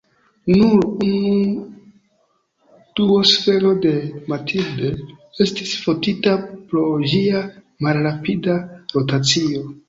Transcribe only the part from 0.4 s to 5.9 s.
Nur unu duonsfero de "Mathilde" estis